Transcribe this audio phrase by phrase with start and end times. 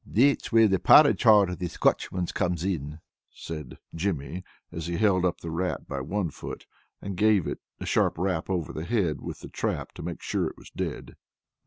[0.03, 5.25] "That's where the porrage heart of the Scotchman comes in," said Jimmy, as he held
[5.25, 6.65] up the rat by one foot,
[7.03, 10.47] and gave it a sharp rap over the head with the trap to make sure
[10.47, 11.17] it was dead.